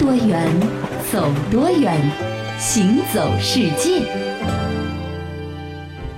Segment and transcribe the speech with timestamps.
[0.00, 0.48] 多远，
[1.12, 1.94] 走多远，
[2.58, 4.00] 行走世界。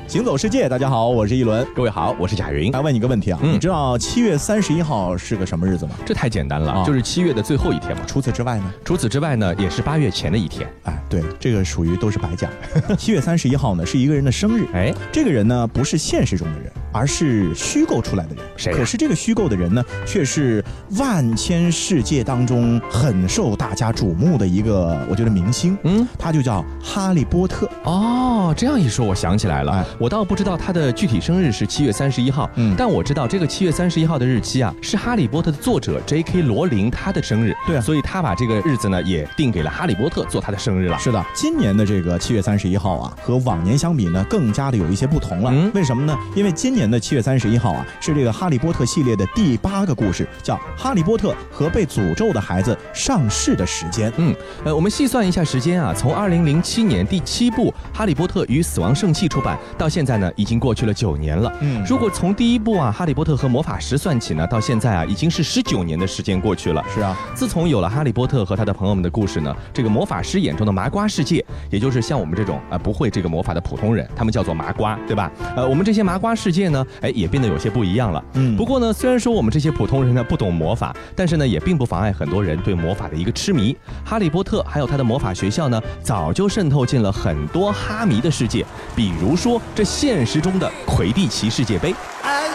[0.07, 1.67] 行走世界，大家好，我是一轮。
[1.75, 2.71] 各位好，我是贾云。
[2.71, 5.97] 来问你个问题啊，嗯你知道七月三十一号是个什么日子吗？
[6.07, 8.05] 这太简单了，啊就是七月的最后一天嘛。
[8.07, 8.73] 除此之外呢？
[8.85, 10.65] 除此之外呢，也是八月前的一天。
[10.85, 12.49] 哎，对，这个属于都是白讲。
[12.97, 18.45] 七月三十一号呢是一个人的生日，哎，这个人呢不是现实中的人，而是虚构出来的人。
[18.57, 20.65] 谁呀可是这个虚构的人呢，却是
[20.99, 25.77] 万千世界当中很受大家瞩目的一个，我觉得明星。
[25.85, 27.69] 嗯，他就叫哈利波特。
[27.85, 29.73] 哦，这样一说，我想起来了。
[29.73, 36.43] 哎我倒不知道他的具体生日是七月三十一号，嗯但我知道这个七月三十一号的日期啊，是《哈利波特》的作者 J.K.
[36.43, 37.55] 罗琳他的生日。
[37.67, 40.99] 对啊所以他把这个日子呢也定给了哈利波特做他的生日了。
[40.99, 45.51] 是的，今年的这个七月三十一号啊，和往年相比呢，更加的有一些不同了。
[45.53, 46.17] 嗯为什么呢？
[46.35, 54.13] 因为今年的七月三十一号啊，是这个《哈利波特》系列的第八个故事，叫《哈利波特和被诅咒的孩子》上市的时间。
[54.17, 61.53] 嗯，呃，我们细算一下时间啊，从二零零七年第七部《哈利波特与死亡圣器》出版到现在呢，已经过去了九年了。
[61.61, 66.85] 嗯如果从第一部啊《哈利波特和魔法石》算起呢，到现在啊，已经是十九年的时间过去了。
[66.95, 75.31] 是啊，自从有了哈利波特和他的朋友们的故事呢，这个魔法师眼中的麻瓜世界，也就是像我们这种啊、呃不会这个魔法的普通人，他们叫做麻瓜，对吧？
[75.57, 78.25] 呃，我们这些麻瓜世界呢，哎，也变得有些不一样了。
[78.35, 83.77] 嗯不过呢，虽然说我们这些普通人呢不懂魔法，但是呢，也并不妨碍很多人对魔法的一个痴迷。
[84.05, 88.65] 哈利波特还有他的魔法学校呢，早就渗透进了很多哈迷的世界，
[88.97, 91.95] 比如说这现实中的魁地奇世界杯。
[92.25, 92.51] As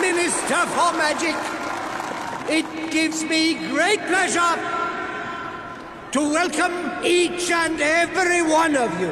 [0.00, 1.34] Minister for Magic,
[2.48, 4.58] it gives me great pleasure
[6.12, 9.10] to welcome each and every one of you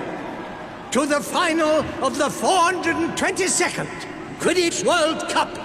[0.91, 3.87] to the final of the 422nd
[4.43, 5.57] Quidditch World Cup.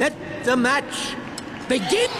[0.00, 0.12] Let
[0.44, 1.14] the match
[1.68, 2.10] begin.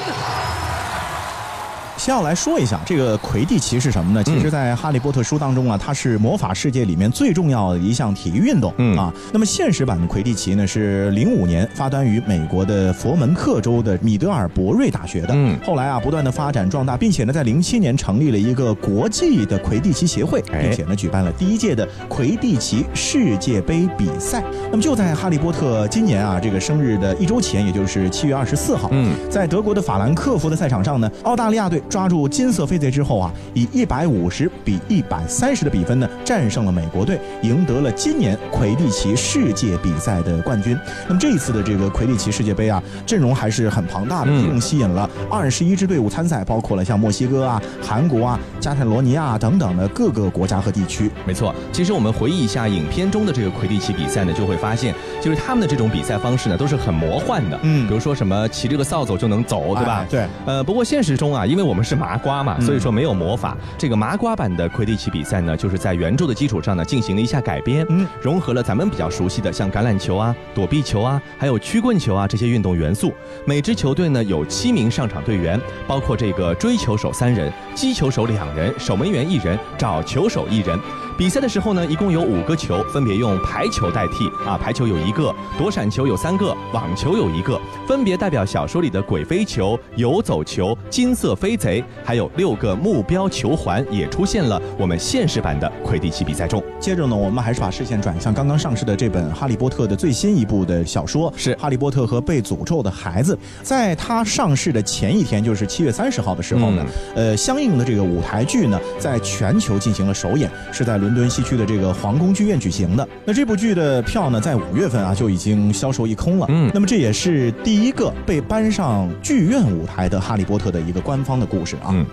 [1.98, 4.22] 先要来说一下这个魁地奇是什么呢？
[4.22, 9.12] 其实，在《哈利波特》书当中啊，它是魔法世界里面最重要的一项体育运动、嗯啊。
[9.32, 15.31] 那么现实版的魁地奇呢，是零五年发端于美国的佛门克州的米德尔伯瑞大学的。
[15.32, 24.42] 嗯后来啊，不断的发展壮大，并且呢，在零七年成立了一个国际的魁地奇协会，哎并且呢，举办了第一届的魁地奇世界杯比赛。
[24.70, 40.78] 那么就在哈利波特今年啊这个生日的一周前，也就是七月二十四号，嗯在德国的法兰克福的赛场上呢，澳大利亚队抓住金色飞贼之后啊，以一百五十比一百三十的比分呢，战胜了美国队，赢得了今年魁地奇世界比赛的冠军。
[41.06, 51.10] 那么这一次的这个魁地奇世界杯啊，阵容还是很庞大的，嗯一共吸引了二十一支队伍参赛，包括了像墨西哥啊、韩国啊、加泰罗尼亚啊等等的各个国家和地区。
[51.26, 57.59] 没错，其实我们回忆一下影片中的这个魁地奇比赛呢，就会发现，就是他们的这种比赛方式呢，都是很魔幻的。
[57.62, 60.00] 嗯比如说什么骑这个扫帚就能走，对吧？
[60.00, 60.26] 哎对。
[60.47, 63.56] 呃，不过现实中啊，因为我们是麻瓜嘛，嗯所以说没有魔法。
[63.77, 73.12] 这个麻瓜版的魁地奇比赛呢，就是在原著的基础上呢，进行了一下改编，嗯融合了咱们比较熟悉的像橄榄球啊、躲避球啊，还有曲棍球啊这些运动元素。
[73.44, 80.78] 每支球队呢有七名上场队员，包括这个追球手三人、击球手两人、守门员一人、找球手一人。
[81.19, 96.62] 比赛的时候呢，一共有五个球，分别用排球代替啊，排球有一个，躲闪球有三个，网球有一个，分别代表小说里的鬼飞球、游走球、金色飞贼，还有六个目标球环也出现了我们现实版的魁地奇比赛中。
[96.79, 103.35] 接着呢，我们还是把视线转向刚刚上市的这本《哈利波特》的最新一部的小说，是《哈利波特和被诅咒的孩子》。
[103.65, 106.87] 在它上市的前一天，就是七月三十号的时候呢，
[107.17, 113.08] 呃，相应的这个舞台剧呢，在全球进行了首演，是在伦敦西区的这个皇宫剧院举行的。
[113.24, 116.46] 那这部剧的票呢，在五月份啊就已经销售一空了。
[116.48, 121.91] 嗯那么这也是第一个被搬上剧院舞台的《哈利波特》的一个官方的故事啊。
[121.91, 122.06] 嗯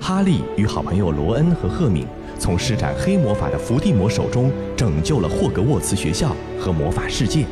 [0.00, 2.06] 哈利与好朋友罗恩和赫敏
[2.38, 7.44] 从施展黑魔法的伏地魔手中拯救了霍格沃茨学校和魔法世界。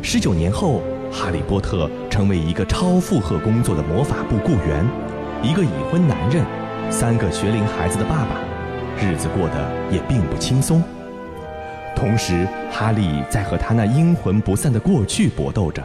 [0.00, 0.80] 十九年后，
[1.12, 4.86] 哈利波特成为一个超负荷工作的魔法部雇员，
[5.42, 6.42] 一个已婚男人，
[6.90, 8.40] 三个学龄孩子的爸爸，
[9.00, 10.82] 日子过得也并不轻松。
[11.94, 15.82] 同时，哈利在和他那阴魂不散的过去搏斗着，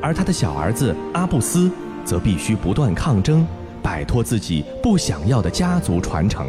[0.00, 1.70] 而他的小儿子阿布斯
[2.04, 3.46] 则必须不断抗争，
[3.82, 6.46] 摆脱自己不想要的家族传承。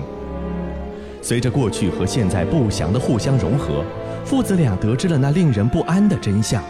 [1.22, 3.84] 随着过去和现在不祥的互相融合，
[4.24, 6.62] 父子俩得知了那令人不安的真相：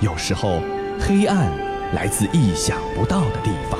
[0.00, 0.60] 有时候，
[0.98, 1.50] 黑暗
[1.94, 3.78] 来自意想不到的地方。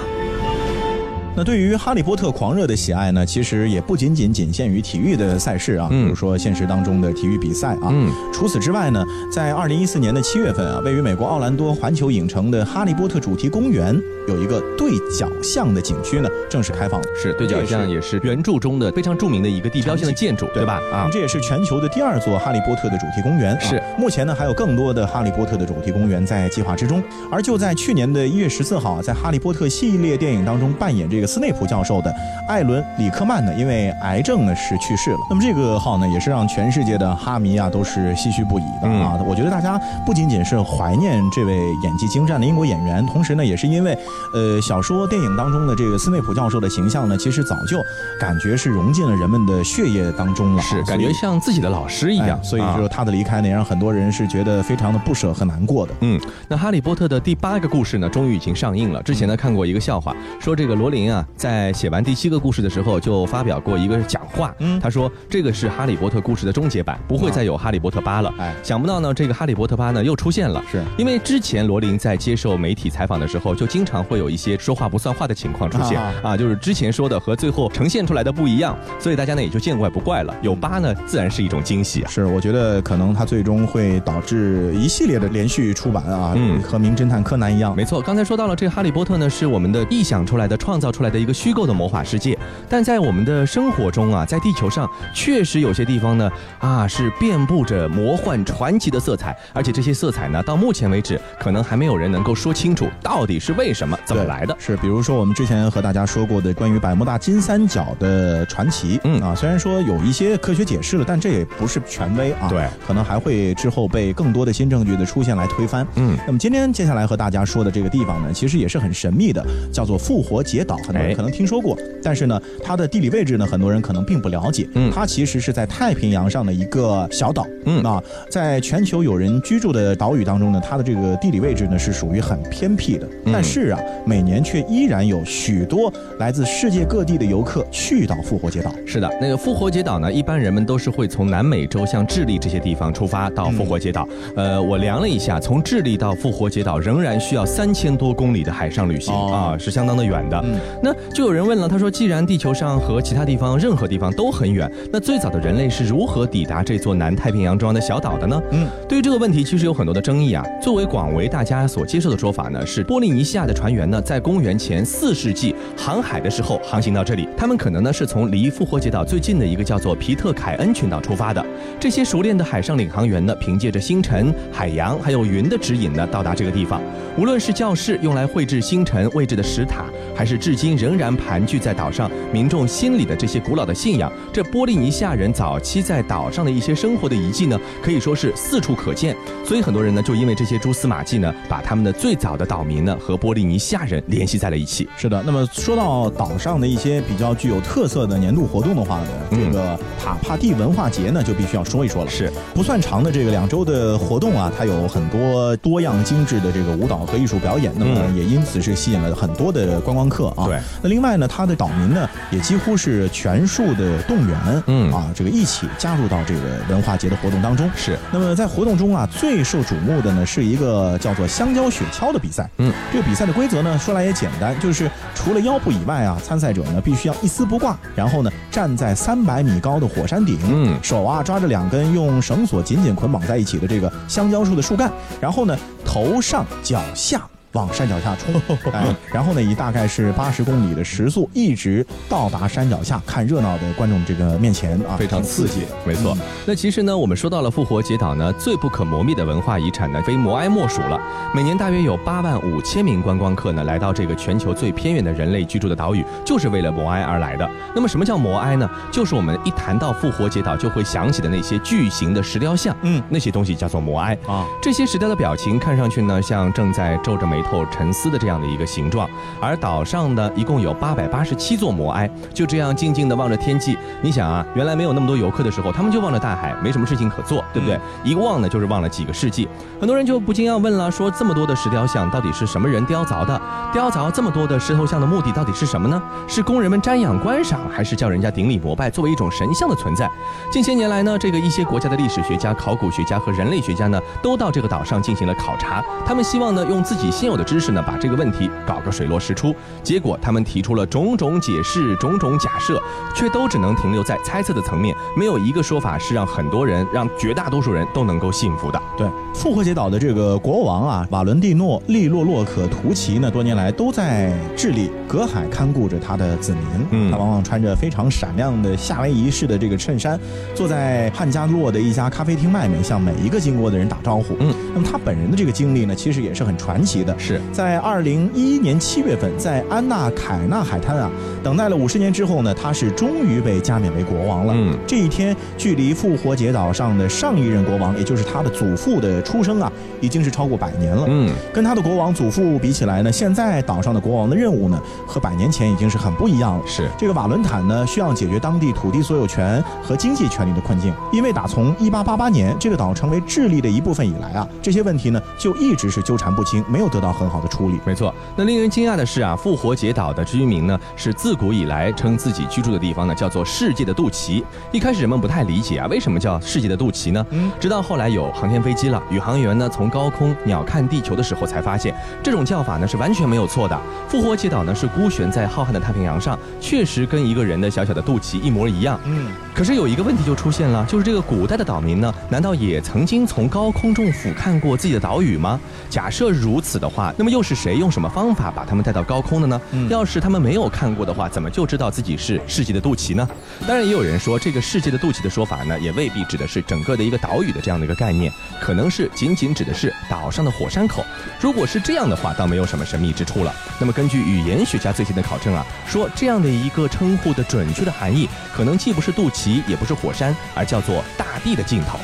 [1.41, 7.89] 那对于哈利波特狂热的喜爱呢，其实也不仅仅仅限于体育的赛事啊，比如说现实当中的体育比赛啊。
[7.91, 9.03] 嗯，除此之外呢，
[9.33, 13.99] 在二零一四年的七月份啊，位于美国奥兰多环球影城的哈利波特主题公园
[14.29, 17.07] 有一个对角巷的景区呢，正式开放了。
[17.17, 20.79] 是对角巷也是原著中的非常著名的一个地标性的建筑，对吧？
[20.93, 23.59] 啊，这也是全球的第二座哈利波特的主题公园。
[23.59, 27.03] 是，目前呢还有更多的哈利波特的主题公园在计划之中。
[27.33, 32.13] 而就在去年的一月十四号，在哈利波特系列电影当中扮演这个斯内普教授的
[32.49, 35.19] 艾伦·里克曼呢，因为癌症呢是去世了。
[35.31, 39.17] 那么这个号呢，也是让全世界的哈迷啊都是唏嘘不已的啊。
[39.25, 43.97] 我觉得大家不仅仅是怀念这位演技精湛的英国演员，同时呢，也是因为，
[44.35, 47.79] 呃，小说、电影当中的这个斯内普教授的形象呢，其实早就
[48.19, 52.43] 感觉是融进了人们的血液当中了，是感觉像自己的老师一样。
[52.43, 55.95] 所以说他的离开呢，也让很多人是觉得非常的不舍和难过的。
[56.01, 59.01] 嗯，那《哈利波特》的第八个故事呢，终于已经上映了。
[59.05, 64.55] 之前呢看过一个笑话，说这个罗琳啊，在写完第七个故事的时候，就发表过一个讲话。
[64.59, 68.33] 嗯，他说这个是《哈利波特》故事的终结版，不会再有《哈利波特》八了。
[68.39, 70.63] 哎，想不到呢，这个《哈利波特》八呢又出现了。
[70.71, 80.35] 是因为之前罗琳在接受媒体采访的时候，就经常会有一些说话不算话的情况出现啊，就是之前说的和最后呈现出来的不一样，所以大家呢也就见怪不怪了。
[80.43, 82.05] 有八呢，自然是一种惊喜。
[82.09, 87.75] 是，我觉得可能它最终会导致一系列的连续出版啊，嗯，和名侦探柯南一样。
[87.75, 92.39] 没错，刚才说到了这个《哈利波特》呢，是我们的臆想出来的、创造出来的一个虚构的魔法世界，
[92.69, 104.57] 但在我们的生活中啊，在地球上确实有些地方呢啊是遍布着魔幻传奇的色彩，而且这些色彩呢，到目前为止可能还没有人能够说清楚到底是为什么、怎么来的。
[104.59, 115.87] 是，比如说我们之前和大家说过的关于百慕大金三角的传奇，嗯啊，虽然说有一些科学解释了，但这也不是权威啊，对，可能还会之后被更多的新证据的出现来推翻。
[115.97, 124.69] 嗯，那么今天接下来和大家说的这个地方呢，其实也是很神秘的，叫做复活节岛，很多人可能听说过，但是呢，它的地理位置呢，很多人可能并不了解。
[124.75, 127.47] 嗯，它其实是在太平洋上的一个小岛。
[127.67, 138.73] 嗯，啊在全球有人居住的岛屿当中呢，它的这个地理位置呢是属于很偏僻的，但是啊，每年却依然有许多来自世界各地的游客去到复活节岛。
[138.85, 144.09] 是的，那个复活节岛呢，一般人们都是会从南美洲像智利这些地方出发到复活节岛。
[144.37, 150.43] 呃，我量了一下，从智利到复活节岛仍然需要三千多公里的海上旅行啊，是相当的远的。
[150.83, 158.41] 那就有人问了，他说，既然地球上和其他地方任何地方都很远，那最早的人类是如何抵达这座南太平洋中央的小岛的呢？
[158.53, 160.43] 嗯，对于这个问题，其实有很多的争议啊。
[160.63, 171.45] 作为广为大家所接受的说法呢，是波利尼西亚的船员呢，在公元前四世纪航海的时候航行到这里，他们可能呢是从离复活节岛最近的一个叫做皮特凯恩群岛出发的。
[171.79, 176.81] 这些熟练的海上领航员呢，凭借着星辰、海洋还有云的指引呢，到达这个地方。
[177.19, 179.85] 无论是教室用来绘制星辰位置的石塔，
[180.15, 189.17] 还是至今仍然盘踞在岛上民众心里的这些古老的信仰，这波利尼西亚人早期在岛上的一些生活的遗迹呢，可以说是四处可见。
[189.45, 194.89] 所以很多人呢，就因为这些蛛丝马迹呢，把他们的最早的岛民呢和波利尼西亚人联系在了一起。
[194.97, 202.11] 是的，那么说到岛上的一些比较具有特色的年度活动的话呢，这个塔帕蒂文化节呢就必须要说一说了。
[202.11, 210.47] 是不算长的这个两周的活动啊，它有很多多样精致的这个舞蹈和艺术表演，那么也因此是吸引了很多的观光客啊。
[210.47, 217.71] 对，那另外呢，它的岛民呢也几乎是全数的动员，嗯啊，这个一起加入到这个文化节的活动当中。
[217.77, 222.49] 是，那么在活动中啊，最受瞩目的呢是一个叫做香蕉雪橇的比赛。
[222.59, 237.23] 嗯，这个比赛的规则呢说来也简单，就是除了腰部以外啊，参赛者呢必须要一丝不挂，然后呢站在三百米高的火山顶，嗯，手啊抓着两根用绳索紧紧捆绑在一起的这个香蕉树的树干，然后呢头上脚下。
[237.53, 238.33] 往山脚下冲，
[238.73, 245.63] 哎， 然后呢，以大概是八十公里的时速，一直到达山脚下看热闹的观众这个面前啊，非常刺激。
[245.85, 246.17] 没错，
[246.47, 250.97] 那其实呢，我们说到了复活节岛呢，最不可磨灭的文化遗产呢，非摩埃莫属了。
[251.35, 257.51] 每年大约有八万五千名观光客呢，来到这个全球最偏远的人类居住的岛屿，就是为了摩埃而来的。
[257.75, 258.71] 那么，什么叫摩埃呢？
[258.93, 264.47] 就是我们一谈到复活节岛就会想起的那些巨型的石雕像，嗯，那些东西叫做摩埃啊。
[264.63, 267.40] 这些石雕的表情看上去呢，像正在皱着眉。
[267.43, 269.09] 头沉思的这样的一个形状，
[269.41, 273.77] 而岛上呢，一共有八百八十七座摩埃，就这样静静的望着天际。
[274.03, 277.79] 你想啊，原来没有那么多游客的时候，他们就望着大海，没什么事情可做，对不对？
[278.05, 279.49] 一望呢，就是望了几个世纪。
[279.81, 283.41] 很多人就不禁要问了：说这么多的石雕像，到底是什么人雕凿的？
[283.73, 286.01] 雕凿这么多的石头像的目的到底是什么呢？
[286.27, 290.11] 是工人们瞻仰观赏，还是叫人家顶礼膜拜，作为一种神像的存在？
[290.51, 299.55] 近些年来呢，这个一些国家的历史学家、考古学家和人类学家呢，都到这个岛上进行了考察，他们希望呢，用自己现有的知识呢，把这个问题搞个水落石出。
[299.83, 302.81] 结果他们提出了种种解释、种种假设，
[303.15, 308.83] 却都只能停留在猜测的层面，没有一个说法是让很多人、让绝大多数人都能够信服的。
[308.97, 316.63] 对，复活节岛的这个国王啊，瓦伦蒂诺·利洛洛可图奇呢，多年来都在智利隔海看顾着他的子民。
[316.91, 320.19] 嗯他往往穿着非常闪亮的夏威夷式的这个衬衫，
[320.55, 324.37] 坐在汉加洛的一家咖啡厅外面，向每一个经过的人打招呼。
[324.41, 327.17] 嗯，那么他本人的这个经历呢，其实也是很传奇的。
[327.21, 331.11] 是在二零一一年七月份，在安纳凯纳海滩啊，
[331.43, 334.55] 等待了五十年之后呢，他是终于被加冕为国王了。
[334.57, 341.05] 嗯这一天距离复活节岛上的上一任国王，也就是他的祖父的出生啊，已经是超过百年了。
[341.09, 346.67] 嗯，跟他的国王祖父比起来呢，现在岛上的国王的任务呢，和百年前已经是很不一样了。
[346.67, 357.81] 是这个瓦伦坦呢，需要解决当地土地所有权和经济权利的困境，因为打从一八八八年这个岛成为智利的一部分以来啊，这些问题呢就一直是纠缠不清，没有得到很好的处理。
[357.85, 358.15] 没错。
[358.37, 364.43] 那令人惊讶的是啊，复活节岛的居民呢，是自古以来称自己居住的地方呢，叫做世界的肚脐。
[364.73, 367.27] 一开始人们不太理解啊，为什么叫世界的肚脐呢？
[367.31, 373.79] 嗯直到后来有航天飞机了，宇航员呢从高空鸟瞰地球的时候，才发现这种叫法呢是完全没有错的。
[374.09, 378.99] 复活节岛呢是孤悬在浩瀚的太平洋上，确实跟一个人的小小的肚脐一模一样。
[379.05, 385.59] 嗯，可是有一个问题就出现了，就是这个古代的岛民呢，难道也曾经从高空中俯瞰过自己的岛屿吗？
[385.89, 389.61] 假设如此的话，那么又是谁用什么方法把他们带到高空的呢？
[389.73, 393.29] 嗯要是他们没有看过的话，怎么就知道自己是世界的肚脐呢？
[393.67, 401.05] 当然，也有人说这个世界的肚脐的说法呢，也未必指的是整个的一个岛屿的这样的一个概念，可能是仅仅指的是岛上的火山口。
[401.41, 403.55] 如果是这样的话，倒没有什么神秘之处了。
[403.79, 411.99] 那么根据语言学家最新的考证啊，说这样的一个称呼的准确的含义，可能既不是肚脐，也不是火山，而叫做大地的尽头。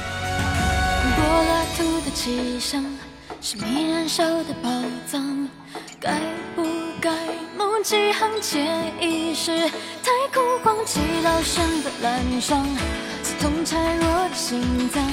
[1.16, 2.82] 柏拉图的气象
[3.40, 4.70] 是迷人手的宝
[5.06, 5.48] 藏，
[6.00, 6.18] 该
[6.54, 6.64] 不
[7.00, 7.10] 该
[7.56, 9.50] 梦几行潜意识？
[10.02, 12.66] 太空荒祈祷神的蓝霜，
[13.22, 15.04] 刺痛拆弱的心脏。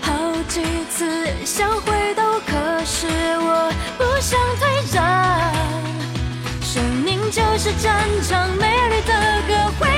[0.00, 0.12] 好
[0.48, 3.06] 几次想回头，可是
[3.38, 5.54] 我不想退让。
[6.60, 9.88] 生命就是战场，美丽的歌会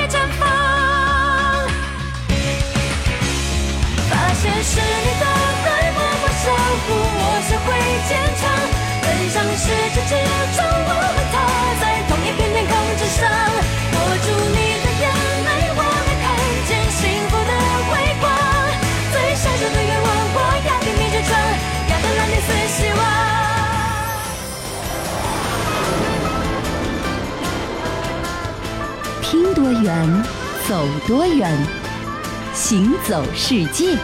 [29.86, 30.22] 远，
[30.68, 31.56] 走多远，
[32.52, 33.96] 行走世界。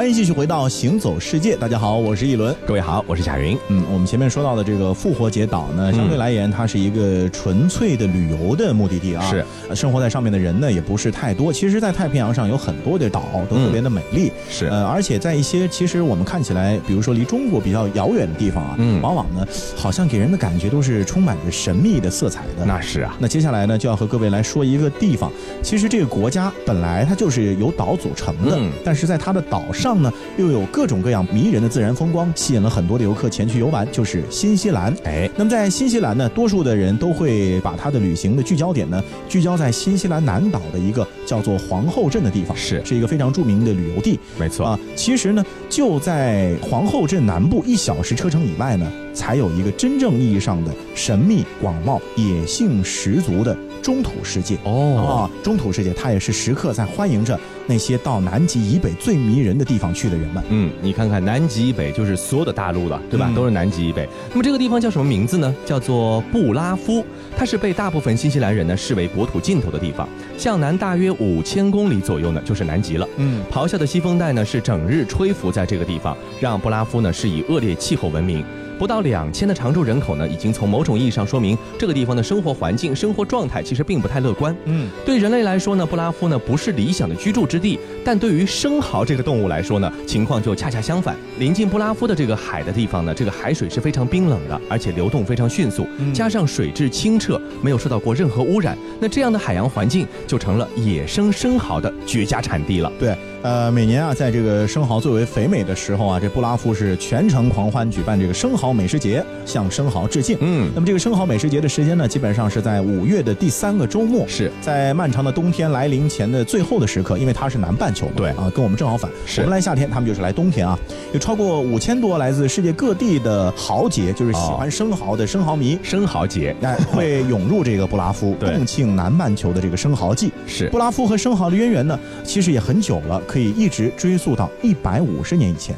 [0.00, 2.56] 欢迎继续回到《行走世界》，大家好，我是一轮。
[2.66, 3.54] 各位好，我是贾云。
[3.68, 9.22] 嗯，我们前面说到的这个复活节岛呢，相对来言，它是一个纯粹的旅游的目的地啊。
[9.28, 11.52] 是呃，生活在上面的人呢也不是太多。
[11.52, 14.32] 其实，在太平洋上有很多的岛都特别的美丽。
[14.48, 22.64] 是呃，而且在一些其实我们看起来，比如说离中国比较遥远的地方啊，嗯往往呢好像给人的感觉都是充满着神秘的色彩的。
[22.64, 25.30] 那是啊，那接下来呢，就要和各位来说一个地方。
[25.62, 34.94] 其实这个国家本来它就是由岛组成的，嗯但是在它的岛上呢，又有各种各样迷人的自然风光，吸引了很多的游客前去游玩，就是新西兰。
[35.04, 44.18] 哎，那么在新西兰呢，多数的人都会把他的旅行的聚焦点呢，聚焦在新西兰南岛的一个叫做皇后镇的地方，是是一个非常著名的旅游地。
[44.38, 54.56] 没错啊，其实呢，就在皇后镇南部一小时车程以外呢，才有一个真正意义上的神秘广袤、野性十足的中土世界。
[54.64, 60.42] 哦，啊，中土世界它也是时刻在欢迎着那些到南极以北最迷人的地方去的人们。
[60.50, 63.26] 嗯，你看看南极以北就是所有的大陆了，对吧？
[63.28, 64.08] 嗯都是南极以北。
[64.30, 65.54] 那么这个地方叫什么名字呢？
[65.64, 67.04] 叫做布拉夫，
[67.36, 70.08] 它是被大部分新西兰人呢视为国土尽头的地方。
[70.36, 73.08] 向南大约五千公里左右呢，就是南极了。
[73.16, 78.44] 嗯，咆哮的西风带呢是整日吹拂在这个地方，让布拉夫呢是以恶劣气候闻名。
[78.80, 84.56] 不到两千的常住人口呢，已经从某种意义上说明这个地方的生活环境、生活状态其实并不太乐观。
[84.64, 91.14] 嗯，对人类来说呢，布拉夫呢不是理想的居住之地，但对于生蚝这个动物来说呢，情况就恰恰相反。
[91.38, 102.90] 临近布拉夫的这个海的地方呢，这个海水是非常冰冷的，而且流动非常迅速，加上水质清澈，没有受到过任何污染，那这样的海洋环境就成了野生生蚝的绝佳产地了。
[102.98, 110.36] 对，呃，每年啊，在这个生蚝最为肥美的时候啊，这布拉夫是全城狂欢举办这个生蚝美食节，向生蚝致敬。
[110.42, 119.10] 嗯那么这个生蚝美食节的时间呢，基本上是在五月的第三个周末，是在漫长的冬天来临前的最后的时刻，因为它是南半球嘛，对啊，跟我们正好反。
[119.24, 120.78] 是我们来夏天，他们就是来冬天啊。
[121.14, 130.30] 有超过五千多来自世界各地的豪杰，就是喜欢生蚝的生蚝迷，生蚝节哎，会涌入这个布拉夫， 共庆南半球的这个生蚝季。
[130.46, 135.76] 是布拉夫和生蚝的渊源呢，其实也很久了，可以一直追溯到一百五十年以前。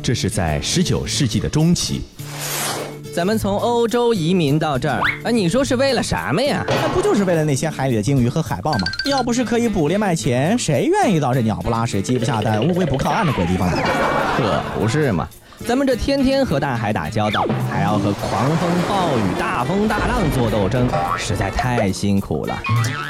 [0.00, 2.02] 这是在十九世纪的中期，
[3.12, 6.64] 咱们从欧洲移民到这儿，啊，你说是为了什么呀？
[6.68, 8.86] 那不就是为了那些海里的鲸鱼和海豹吗？
[9.10, 13.76] 要不是可以捕猎卖钱，谁愿意到这鸟不拉屎、鸡不下蛋、乌龟不靠岸的鬼地方呢？
[14.38, 15.28] 可不是嘛！
[15.66, 22.52] 咱们这天天和大海打交道，还要和狂风暴雨、大风大浪做斗争，实在太辛苦了。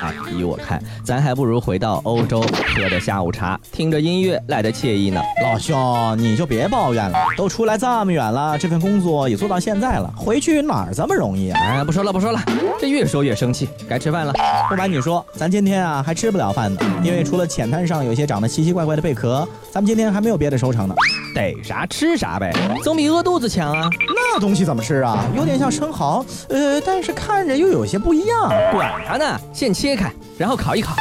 [0.00, 5.20] 啊，依我看，咱还不如回到欧洲，喝着下午茶，听着音乐来的惬意呢。
[5.42, 11.60] 老兄，你就别抱怨了，都出来这么远了，这份工作也做到现在了，回去哪儿这么容易啊？
[11.60, 12.38] 哎，不说了，不说了，
[12.78, 14.32] 这越说越生气，该吃饭了。
[14.68, 20.94] 不瞒你说，咱今天啊还吃不了饭呢，因为除了浅滩上有些长得奇奇怪怪的贝壳，咱们今天还没有别的收成呢。
[21.34, 23.88] 逮啥吃啥呗，总比饿肚子强啊！
[24.14, 25.24] 那东西怎么吃啊？
[25.36, 28.48] 有点像生蚝，呃，但是看着又有些不一样。
[28.70, 30.94] 管它呢，先切开，然后烤一烤。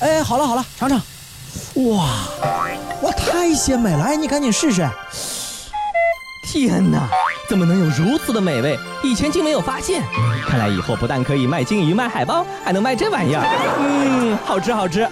[0.00, 1.00] 哎，好了好了，尝尝。
[1.86, 2.06] 哇，
[3.02, 4.04] 哇，太鲜美了！
[4.04, 4.86] 哎，你赶紧试试。
[6.44, 7.08] 天哪，
[7.48, 8.78] 怎么能有如此的美味？
[9.02, 10.02] 以前竟没有发现。
[10.46, 13.42] 看来以后不但可以卖金鱼、卖海豹，还能卖这玩意儿。
[13.80, 15.08] 嗯，好吃好吃。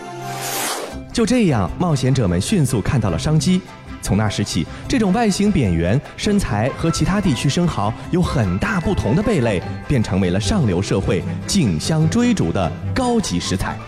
[1.14, 3.60] 就这样，冒险者们迅速看到了商机。
[4.02, 13.78] 从那时起，这种外形扁圆、身材和其他地区生蚝有很大不同的贝类，便成为了上流社会竞相追逐的高级食材。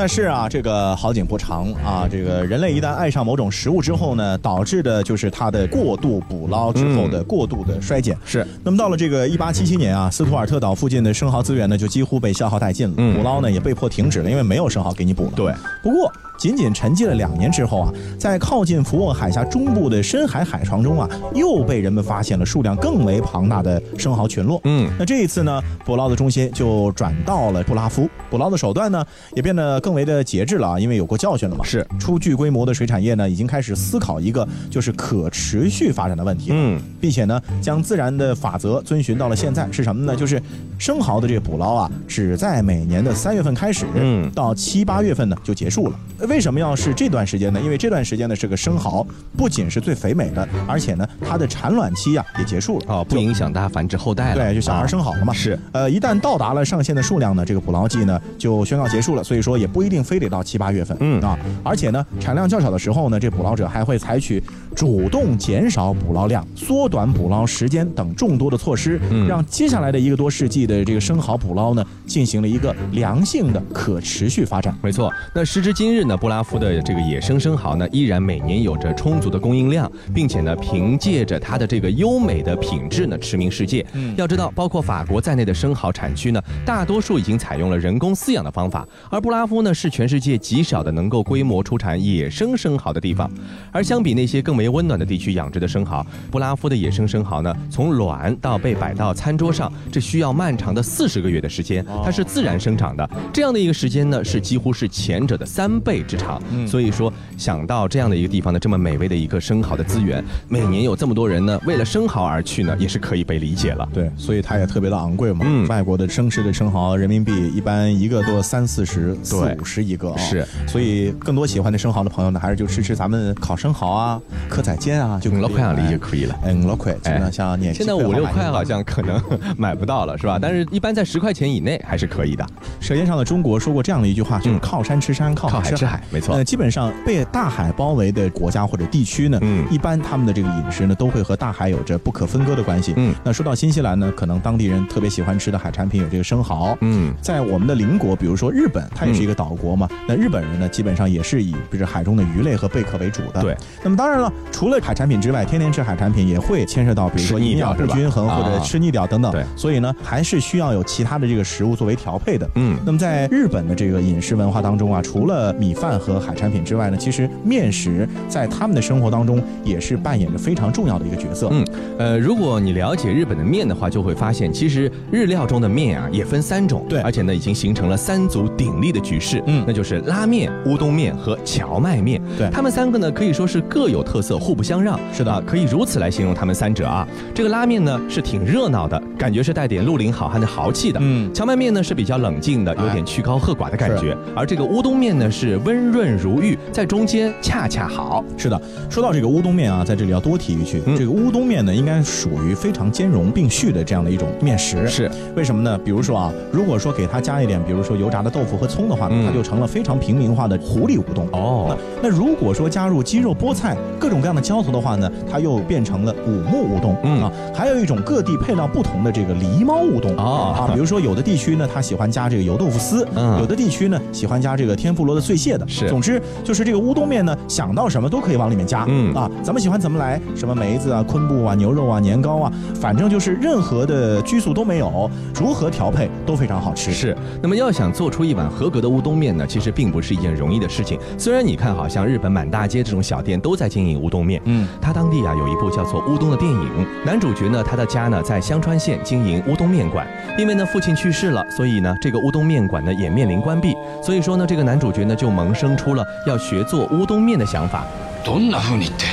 [0.00, 8.16] 但是啊，这个好景不长啊，这个人类一旦爱上某种食物之后呢，导致的就是它的过度捕捞之后的过度的衰减。
[8.24, 15.32] 是，那么到了这个一八七七年啊，斯图尔特岛附近的生蚝资源呢，就几乎被消耗殆尽了，嗯捕捞呢也被迫停止了，因为没有生蚝给你捕了。
[15.36, 15.52] 对，
[15.82, 16.10] 不过。
[16.40, 24.58] 仅仅沉寂了两年之后啊，在靠近福沃海峡中部的深海海床中啊，又被人们发现了数量更为庞大的生蚝群落。
[24.64, 29.04] 嗯，那这一次呢，捕捞的中心就转到了布拉夫，捕捞的手段呢
[29.34, 31.64] 也变得更为的节制了啊，因为有过教训了嘛。
[31.64, 36.56] 是，初具规模的水产业呢，已经开始思考一个就是可持续发展的问题了。
[36.58, 40.16] 嗯，并且呢，将自然的法则遵循到了现在是什么呢？
[40.16, 40.40] 就是
[40.80, 45.92] 生蚝的这个捕捞啊，只在每年的三月份开始，嗯到七八月份呢就结束了。
[46.26, 47.60] 为什么要是这段时间呢？
[47.60, 52.86] 因为这段时间呢，这个生蚝不仅是最肥美的，而且呢，它的产卵期啊也结束了。
[52.88, 54.36] 哦，不影响它繁殖后代了。
[54.36, 55.34] 对，就小孩生好了嘛。
[55.34, 59.22] 啊是，呃，一旦到达了上限的数量呢，这个捕捞季呢就宣告结束了。
[59.22, 60.96] 所以说也不一定非得到七八月份。
[61.00, 64.42] 嗯啊，而且呢，产量较少的时候呢，这捕捞者还会采取
[64.74, 74.74] 主动减少捕捞量、缩短捕捞时间等众多的措施，嗯让接下来的一个多世纪的这个生蚝捕捞呢进行了一个良性的可持续发展。
[74.82, 83.84] 没错，那时至今日呢，布拉夫的这个野生生蚝呢，依然每年有着充足的供应量，并且呢，凭借着它的这个优美的品质呢，驰名世界。
[83.94, 93.30] 嗯要知道，包括法国在内的生蚝产区呢，大多数已经采用了人工饲养的方法，而布拉夫呢，是全世界极少的能够规模出产野生生蚝的地方。
[93.72, 103.08] 而相比那些更为温暖的地区养殖的生蚝，布拉夫的野生生蚝呢，从卵到被摆到餐桌上，这需要漫长的四十个月的时间，它是自然生长的。
[103.32, 106.40] 这样的一个时间呢，是几乎是前者的三倍之长。
[106.52, 113.88] 嗯所以说，想到这样的一个地方的，这么美味的一个生蚝的资源，每年有这么多人呢，为了生蚝而去呢，也是可以被理解了。
[113.92, 115.44] 对，所以它也特别的昂贵嘛。
[115.48, 124.20] 嗯外国的生吃的生蚝，人民币一般一个都三四十、四对五十一个啊、是，所以更多喜欢的生蚝的朋友呢，还是就吃吃咱们烤生蚝啊、
[124.50, 126.38] 蚵仔煎啊，就五六块洋里梨就可以了。
[126.44, 129.20] 哎，五六块，基本上哎像年现在五六块好像可能
[129.56, 130.38] 买不到了，是吧？
[130.40, 132.44] 但是一般在十块钱以内还是可以的。
[132.80, 136.44] 《舌尖上的中国》说过这样的一句话，就是嗯靠山吃山，靠靠海吃海没错呃，。
[136.44, 142.94] 基本上被大海包围的国家或者地区呢，嗯一般他们的这个饮食呢，都会和大海有着不可分割的关系。
[142.96, 146.76] 嗯那说到新西兰呢，可能当地人特别喜欢吃的海产品有这个生蚝。
[146.80, 149.88] 嗯，在我们的邻国，比如说日本，它也是一个岛国嘛。
[150.06, 153.40] 那日本人呢，基本上也是以比如海中的鱼类和贝壳为主的。
[153.40, 153.56] 对。
[153.82, 159.30] 那么当然了，除了海产品之外，天天吃海产品也会牵涉到，比如说营养不均衡或者啊吃腻掉等等。
[159.30, 162.48] 对所以呢，还是需要有其他的这个食物作为调配的。
[162.54, 171.48] 嗯那么在日本的这个饮食文化当中啊，除了米饭和海产品之外呢，其实面食在他们的生活当中也是扮演着非常重要的一个角色。
[171.50, 171.64] 嗯，
[171.98, 182.20] 呃，如果你了解日本的面的话，就会发现其实日料中的面啊也分三种，对而且呢已经形成了三足鼎立的局势，嗯那就是拉面、乌冬面和荞麦面。
[182.38, 184.98] 对他们三个呢可以说是各有特色，互不相让。
[185.12, 187.06] 是的啊，可以如此来形容他们三者啊。
[187.34, 191.00] 这个拉面呢是挺热闹的，感觉是带点绿林好汉的豪气的。
[191.02, 198.22] 嗯荞麦面呢是比较冷静的，有点曲高和寡的感觉，而这个乌冬面呢是温润如玉，在中间恰恰好。
[198.36, 204.86] 是的，说到这个乌冬面啊，在这里要多提一句，嗯这个乌冬面呢，应该属于非常兼容并蓄的这样的一种面食。
[204.86, 205.78] 是，为什么呢？
[205.78, 211.26] 比如说啊，如果说给它加一点，比如说油炸的豆腐和葱的话呢，嗯它就成了非常平民化的狐狸乌冬。
[211.32, 216.94] 哦那那如果说加入鸡肉、菠菜各种各样的浇头的话呢，它又变成了五木乌冬。
[217.04, 220.09] 嗯啊，还有一种各地配料不同的这个狸猫乌冬。
[220.16, 225.66] 哦啊，比如说有的地区呢，他喜欢加这个油豆腐丝；嗯有的地区呢，喜欢加这个天妇罗的碎屑的。
[225.68, 228.84] 是总之就是这个乌冬面呢，想到什么都可以往里面加。
[228.88, 236.92] 嗯啊，咱们喜欢怎么来，什么梅子啊、昆布啊、牛肉啊、年糕啊，反正就是任何的拘束都没有，如何调配都非常好吃。
[236.92, 240.98] 是，那么要想做出一碗合格的乌冬面呢，其实并不是一件容易的事情。
[241.18, 249.99] 虽然你看，好像日本满大街这种小店都在经营乌冬面，嗯，他当地啊有一部叫做《乌冬》的电影，男主角呢他的家呢在香川县经营乌冬面馆，
[250.37, 257.85] 因为呢父亲去世了，所以呢这个乌冬面馆呢也面临关闭，所以说呢这个男主角呢就萌生出了要学做乌冬面的想法。
[258.25, 259.05] どんな風にって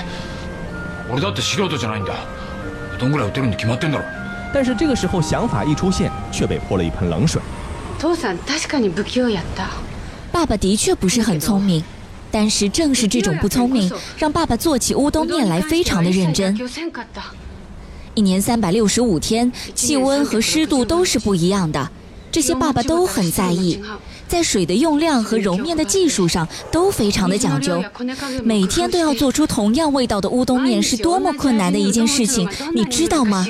[1.10, 2.14] 俺だって素人じゃないんだ
[2.96, 4.04] うどんぐらい打てるに決まってんだろ
[4.52, 7.40] 但是这个时候想法一出现，却被泼了一盆冷水。
[7.98, 9.68] 父さん確かに不器用やった
[10.32, 11.84] 爸爸的确不是很聪明，
[12.30, 16.56] 但是正是这种不聪明，让爸爸做起乌冬面来非常的认真。
[18.17, 21.87] 一年三百六十五天，气温和湿度都是不一样的，
[22.31, 23.79] 这些爸爸都很在意，
[24.27, 27.79] 在水的用量和揉面的技术上都非常的讲究。
[28.43, 33.45] 每天都要做出同样味道的乌冬面，是多么困难的一件事情，你知道吗？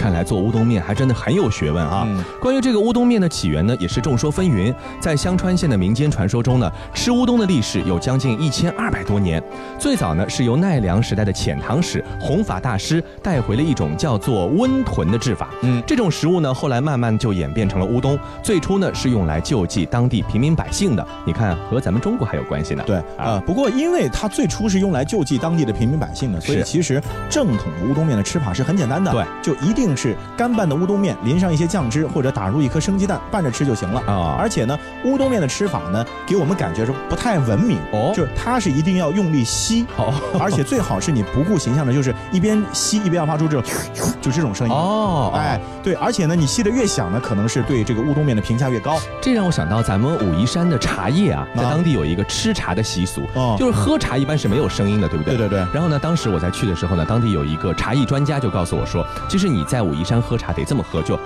[0.00, 2.04] 看来做乌冬面还真的很有学问啊！
[2.06, 4.74] 嗯关于这个乌冬面的起源呢，也是众说纷纭。
[4.98, 9.42] 在香川县的民间传说中呢，吃乌冬的历史有将近一千二百多年。
[9.78, 15.50] 最早呢是由奈良时代的遣唐使弘法大师带回了一种叫做温豚的制法。
[15.60, 18.18] 嗯这种食物呢后来慢慢就演变成了乌冬。
[18.42, 21.06] 最初呢是用来救济当地平民百姓的。
[21.26, 22.82] 你看和咱们中国还有关系呢。
[22.86, 34.00] 对，啊呃，不过因为它最初是用来救济当地的平民百姓的，所以其实正统的乌冬面的吃法是很简单的，对，就一定是干拌的乌冬面，淋上一些酱汁或者打入一颗生鸡蛋，拌着吃就行了。
[34.06, 43.62] 啊而且呢，乌冬面的吃法呢，给我们感觉是不太文明，哦就是它是一定要用力吸，哦而且最好是你不顾形象的，就是一边吸一边要发出这种
[44.20, 44.72] 就这种声音。
[44.74, 48.98] 哦，哎，对，而且呢，你吸的越响呢，可能是对这个乌冬面的评价越高。
[49.20, 55.36] 这让我想到咱们武夷山的茶叶啊，在啊当地有一个吃茶的习俗，哦就是喝茶一般是没有声音的，对不对？
[55.36, 61.18] 对对对然后呢，当时我在去的时候呢，当地有一个茶艺专家就告诉我说，其实你在在武夷山喝茶得这么喝，就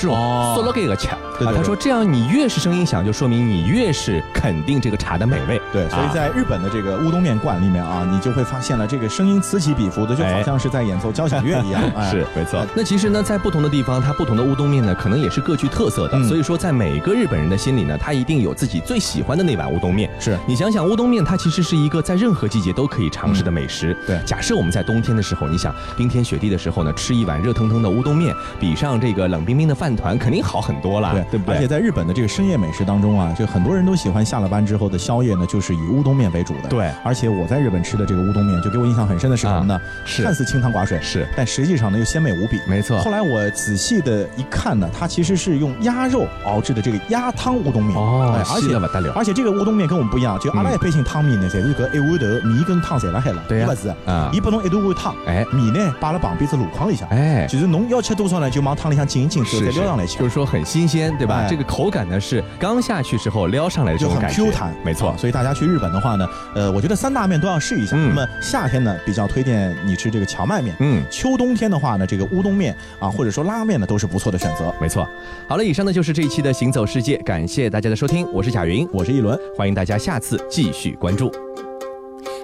[0.00, 1.52] 这种哦 solo 给个钱啊。
[1.54, 5.60] 他说这样你越是声音响，就说明你越是肯定这个茶的美味。
[5.72, 11.82] 对，所以啊在日本的这个乌冬面馆里面啊，你就会发现了这个声音此起彼伏的，就好像是在演奏交响乐一样。
[11.96, 12.66] 哎是没错。
[12.74, 16.16] 那其实呢，在不同的地方，它不同的乌冬面呢，可能也是各具特色的。
[16.16, 20.08] 嗯所以说，在每个日本人的心里呢，他一定有自己最喜欢的那碗乌冬面。
[20.20, 23.96] 是你想想，乌冬面它其实是一个在任何季节都可以尝试的美食。
[24.06, 31.54] 对假设我们在冬天的时候，你想冰天雪地的时候呢，吃一碗热腾腾的乌冬面，比上这个冷冰冰的饭团，肯定好很多了，对对不对？
[31.54, 36.68] 而且在日本的这个深夜美食当中啊，就很多人都喜欢下了班之后的宵夜呢，就是以乌冬面为主的。
[36.68, 36.90] 对。
[37.04, 39.74] 而且我在日本吃的这个乌冬面，就给我印象很深的是什么呢？
[39.74, 40.22] 啊是。
[40.22, 41.26] 看似清汤寡水，是。
[41.36, 42.58] 但实际上呢又鲜美无比。
[42.68, 42.98] 没错。
[43.00, 47.96] 后来我仔细的一看呢，它其实是用鸭肉熬制的这个鸭汤乌冬面。
[47.96, 53.66] 哦哎而且而且这个乌冬面跟我们不一样，就阿拉一般性汤面呢，侪是搿一碗头米跟汤侪辣海了，对呀。
[53.66, 54.30] 不是啊。
[54.32, 55.44] 伊拨侬一大碗汤，哎。
[55.52, 57.46] 米呢摆辣旁边只箩筐里向，哎。
[57.46, 60.24] 就是侬要吃多少呢，就往汤里向浸一浸，之后再是撩上来吃就。
[60.28, 61.36] 是说很新鲜，对吧？
[61.36, 65.16] 哎这个口感呢是刚下去时候撩上来的这就很种感觉，Q 弹，没错啊。
[65.16, 67.96] 所以大家去日本的话呢，呃，我觉得三大面都要试一下。
[67.96, 70.74] 嗯那么夏天呢，比较推荐你吃这个荞麦面。
[70.80, 74.72] 嗯秋冬天的话呢，这个乌冬面啊，或者说拉面呢，都是不错的选择。
[74.80, 75.06] 没错。
[75.48, 81.30] 好了，以上呢就是这一期的行走世界，感谢大家的收听，我是贾云，我是一轮，欢迎大家下次继续关注。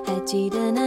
[0.06, 0.85] 还记得那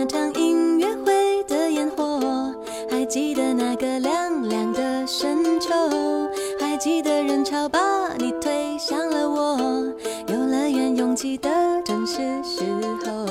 [11.30, 11.48] 记得
[11.86, 12.64] 正是时
[13.06, 13.24] 候，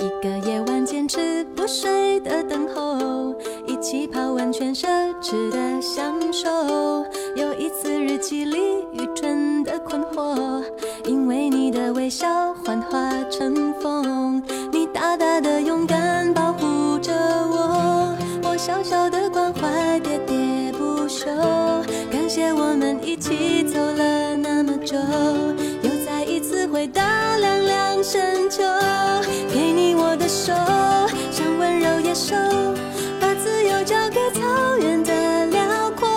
[0.00, 3.32] 一个夜晚坚持不睡的等候，
[3.68, 4.88] 一起泡温泉奢
[5.22, 6.48] 侈的享受。
[7.36, 10.60] 有一次日记里愚蠢的困惑，
[11.04, 18.12] 因为你的微笑幻化成风，你大大的勇敢保护着我，
[18.42, 21.26] 我小小的关怀喋喋不休，
[22.10, 23.69] 感谢我们一起。
[26.80, 27.02] 回到
[27.36, 28.62] 凉凉深秋
[29.52, 30.50] 给你我的手
[31.30, 32.34] 像温柔野兽
[33.20, 36.08] 把自由交给草原的辽阔。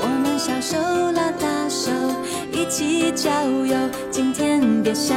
[0.00, 0.76] 我们小手
[1.12, 1.92] 拉大手
[2.50, 3.30] 一起郊
[3.64, 3.76] 游
[4.10, 5.16] 今天别想